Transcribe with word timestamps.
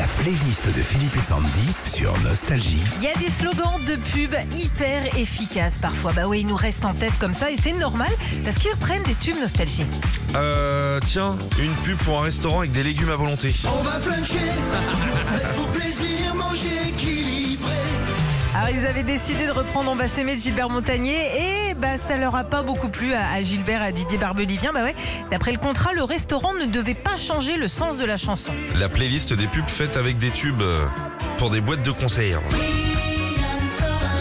La 0.00 0.06
playlist 0.22 0.64
de 0.64 0.80
Philippe 0.80 1.14
et 1.14 1.20
Sandy 1.20 1.76
sur 1.84 2.18
Nostalgie. 2.20 2.80
Il 3.02 3.04
y 3.04 3.08
a 3.08 3.14
des 3.18 3.28
slogans 3.28 3.78
de 3.86 3.96
pub 3.96 4.34
hyper 4.56 5.04
efficaces 5.18 5.76
parfois. 5.76 6.12
Bah 6.12 6.22
oui, 6.26 6.40
ils 6.40 6.46
nous 6.46 6.56
restent 6.56 6.86
en 6.86 6.94
tête 6.94 7.12
comme 7.20 7.34
ça 7.34 7.50
et 7.50 7.56
c'est 7.62 7.74
normal 7.74 8.08
parce 8.42 8.56
qu'ils 8.56 8.72
reprennent 8.72 9.02
des 9.02 9.14
tubes 9.16 9.38
nostalgie. 9.38 9.84
Euh, 10.36 11.00
tiens, 11.04 11.36
une 11.58 11.74
pub 11.84 11.98
pour 11.98 12.18
un 12.18 12.22
restaurant 12.22 12.60
avec 12.60 12.72
des 12.72 12.82
légumes 12.82 13.10
à 13.10 13.16
volonté. 13.16 13.54
On 13.66 13.82
va 13.82 14.00
fluncher, 14.00 14.38
pour 15.54 15.66
plaisir, 15.68 16.34
manger 16.34 16.88
équilibré. 16.88 17.19
Ils 18.68 18.86
avaient 18.86 19.02
décidé 19.02 19.46
de 19.46 19.50
reprendre 19.52 19.90
On 19.90 19.96
va 19.96 20.06
s'aimer 20.06 20.36
Gilbert 20.36 20.68
Montagnier 20.68 21.16
et 21.70 21.74
bah 21.74 21.98
ça 21.98 22.16
leur 22.16 22.36
a 22.36 22.44
pas 22.44 22.62
beaucoup 22.62 22.88
plu 22.88 23.12
à, 23.14 23.42
Gilbert, 23.42 23.82
à 23.82 23.90
Didier 23.90 24.18
Barbelivien. 24.18 24.72
Bah 24.72 24.82
ouais, 24.82 24.94
d'après 25.30 25.52
le 25.52 25.58
contrat, 25.58 25.92
le 25.92 26.04
restaurant 26.04 26.54
ne 26.54 26.66
devait 26.66 26.94
pas 26.94 27.16
changer 27.16 27.56
le 27.56 27.68
sens 27.68 27.98
de 27.98 28.04
la 28.04 28.16
chanson. 28.16 28.52
La 28.78 28.88
playlist 28.88 29.32
des 29.32 29.46
pubs 29.46 29.68
faites 29.68 29.96
avec 29.96 30.18
des 30.18 30.30
tubes 30.30 30.62
pour 31.38 31.50
des 31.50 31.60
boîtes 31.60 31.82
de 31.82 31.90
conserve. 31.90 32.42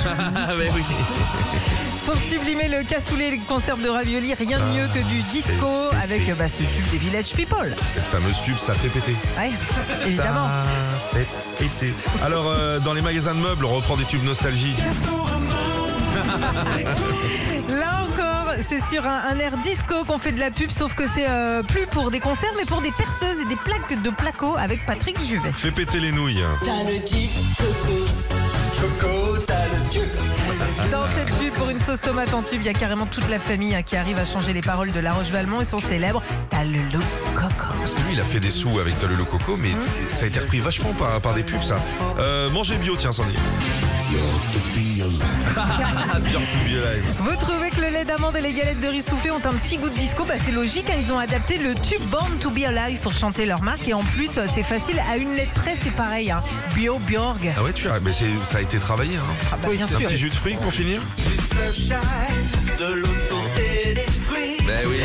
Ah, 0.08 0.54
mais 0.58 0.70
oui. 0.74 0.82
Pour 2.06 2.16
sublimer 2.18 2.68
le 2.68 2.84
cassoulet 2.84 3.28
et 3.28 3.32
les 3.32 3.38
conserves 3.40 3.82
de 3.84 3.90
ravioli, 3.90 4.34
rien 4.34 4.60
de 4.60 4.66
mieux 4.66 4.88
que 4.88 5.00
du 5.08 5.22
disco 5.24 5.68
avec 6.02 6.36
bah, 6.36 6.48
ce 6.48 6.64
tube 6.64 6.90
des 6.92 6.98
Village 6.98 7.34
People. 7.34 7.76
Cette 7.94 8.04
fameuse 8.06 8.42
tube, 8.44 8.58
ça 8.58 8.74
fait 8.74 8.88
péter. 8.90 9.16
Ouais, 9.38 9.52
évidemment. 10.08 10.48
Ça 10.48 11.18
fait 11.20 11.28
péter. 11.58 11.94
Alors, 12.24 12.46
euh, 12.48 12.80
dans 12.80 12.94
les 12.94 13.02
magasins 13.02 13.36
de 13.36 13.40
meubles, 13.40 13.66
on 13.66 13.76
reprend 13.76 13.96
des 13.98 14.06
tubes 14.06 14.24
nostalgie. 14.24 14.74
Là 17.70 18.02
encore, 18.04 18.54
c'est 18.68 18.82
sur 18.94 19.06
un, 19.06 19.22
un 19.32 19.38
air 19.38 19.56
disco 19.58 20.04
qu'on 20.06 20.18
fait 20.18 20.32
de 20.32 20.40
la 20.40 20.50
pub, 20.52 20.72
sauf 20.72 20.96
que 20.96 21.04
c'est 21.08 21.28
euh, 21.30 21.62
plus 21.64 21.86
pour 21.88 22.10
des 22.12 22.20
concerts, 22.20 22.54
mais 22.58 22.66
pour 22.66 22.82
des 22.82 22.92
perceuses 22.92 23.40
et 23.42 23.46
des 23.46 23.56
plaques 23.56 24.02
de 24.02 24.10
placo 24.10 24.56
avec 24.58 24.86
Patrick 24.86 25.20
Juvet. 25.28 25.52
Fait 25.52 25.72
péter 25.72 26.00
les 26.00 26.12
nouilles. 26.12 26.44
T'as 26.66 26.90
le 26.90 27.00
type 27.04 27.32
Coco, 27.58 28.08
Coco, 29.00 29.29
tube. 29.90 30.10
Dans 30.92 31.06
cette 31.16 31.36
pub 31.38 31.54
pour 31.54 31.70
une 31.70 31.80
sauce 31.80 32.02
tomate 32.02 32.34
en 32.34 32.42
tube, 32.42 32.62
il 32.62 32.66
y 32.66 32.70
a 32.70 32.74
carrément 32.74 33.06
toute 33.06 33.28
la 33.30 33.40
famille 33.40 33.76
hein, 33.76 33.82
qui 33.82 33.96
arrive 33.96 34.18
à 34.18 34.26
changer 34.26 34.54
les 34.54 34.62
paroles 34.62 34.92
de 34.92 35.00
La 35.00 35.14
Roche-Valmont 35.14 35.62
et 35.62 35.66
son 35.66 35.80
célèbre 35.80 36.22
T'as 36.50 36.64
le 36.64 36.80
loup 36.94 37.04
coco. 37.36 37.74
Parce 37.80 37.96
que 37.96 38.02
lui, 38.02 38.14
il 38.14 38.20
a 38.20 38.24
fait 38.24 38.40
des 38.40 38.52
sous 38.52 38.80
avec 38.80 38.96
le 39.02 39.24
Coco, 39.24 39.58
mais 39.58 39.72
ça 40.14 40.26
a 40.26 40.28
été 40.28 40.40
repris 40.40 40.60
vachement 40.60 40.94
par, 40.94 41.20
par 41.22 41.34
des 41.34 41.44
pubs, 41.44 41.64
ça. 41.64 41.78
Euh, 42.18 42.50
manger 42.50 42.76
bio, 42.78 42.96
tiens, 42.98 43.12
Sandy. 43.12 43.34
Bien 46.24 46.40
to 46.40 46.58
be 46.66 46.84
alive. 46.84 47.06
Vous 47.20 47.36
trouvez 47.38 47.70
que 47.70 47.82
le 47.82 47.88
lait 47.90 48.06
d'amande 48.06 48.36
et 48.38 48.42
les 48.42 48.54
galettes 48.54 48.80
de 48.82 48.88
riz 48.88 49.02
soufflé 49.04 49.32
ont 49.32 49.38
un 49.46 49.54
petit 49.54 49.78
goût 49.78 49.90
de 49.90 49.98
disco 49.98 50.24
bah, 50.26 50.36
C'est 50.44 50.52
logique, 50.52 50.86
hein, 50.90 50.96
ils 51.00 51.12
ont 51.12 51.18
adapté 51.20 51.58
le 51.58 51.74
tube 51.76 52.02
Born 52.12 52.38
to 52.40 52.50
be 52.50 52.64
Alive 52.66 53.00
pour 53.00 53.14
chanter 53.14 53.46
leur 53.46 53.62
marque 53.62 53.88
et 53.88 53.94
en 53.94 54.04
plus 54.04 54.38
euh, 54.38 54.46
c'est 54.54 54.64
facile, 54.64 55.02
à 55.12 55.18
une 55.18 55.34
lettre 55.36 55.54
près 55.54 55.76
c'est 55.84 55.94
pareil. 55.96 56.32
Hein. 56.32 56.42
Bio 56.76 56.98
Bjorg. 57.00 57.40
Ah 57.58 57.64
ouais, 57.64 57.74
tu 57.74 57.88
as, 57.88 58.00
mais 58.02 58.12
c'est- 58.14 58.26
ça 58.52 58.58
a 58.58 58.62
été 58.62 58.78
travaillé. 58.78 59.16
Hein. 59.16 59.34
Ah 59.52 59.58
bah, 59.62 59.70
bien 59.72 59.86
Un 59.86 60.00
petit 60.00 60.18
jus 60.18 60.30
de 60.30 60.36
fruits 60.36 60.56
pour 60.62 60.72
finir 60.74 61.02
De 62.80 62.94
l'eau 62.94 63.08
de 63.08 63.20
source 63.30 63.50
et 63.58 63.94
des 63.94 64.02
fruits. 64.02 64.58
Ben 64.66 64.86
oui. 64.88 64.98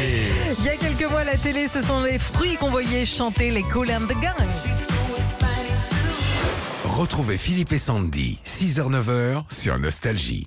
Il 0.58 0.64
y 0.64 0.68
a 0.68 0.76
quelques 0.76 1.10
mois 1.10 1.20
à 1.20 1.24
la 1.24 1.36
télé, 1.36 1.68
ce 1.72 1.80
sont 1.82 2.02
les 2.02 2.18
fruits 2.18 2.56
qu'on 2.56 2.70
voyait 2.70 3.06
chanter 3.06 3.50
les 3.50 3.62
Cool 3.62 3.90
and 3.90 4.06
the 4.08 4.20
Gang. 4.20 4.34
Retrouvez 6.84 7.38
Philippe 7.38 7.72
et 7.72 7.78
Sandy, 7.78 8.38
6h-9h 8.46 9.44
sur 9.50 9.78
Nostalgie. 9.78 10.46